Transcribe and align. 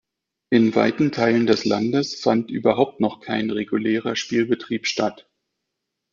In 0.49 0.73
weiten 0.73 1.11
Teilen 1.11 1.45
des 1.45 1.63
Landes 1.63 2.19
fand 2.19 2.49
überhaupt 2.49 2.99
noch 2.99 3.19
kein 3.19 3.51
regulärer 3.51 4.15
Spielbetrieb 4.15 4.87
statt. 4.87 5.29